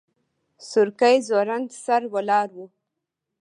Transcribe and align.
سورکی 0.69 1.15
ځوړند 1.27 1.69
سر 1.83 2.01
ولاړ 2.13 2.47
و. 2.55 2.57